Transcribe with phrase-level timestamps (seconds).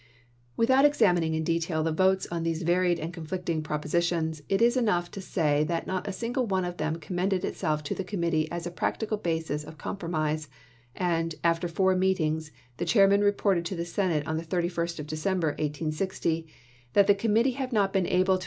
[0.57, 5.11] Without examining in detail the votes on these varied and conflicting propositions, it is enough
[5.11, 8.65] to say that not a single one of them commended itself to the Committee as
[8.65, 10.49] a practical basis of com promise;
[10.95, 15.49] and, after four meetings, the chairman reported to the Senate on the 31st of December,
[15.59, 16.47] 1860,
[16.93, 18.39] "that the Committee have not been able to ibid.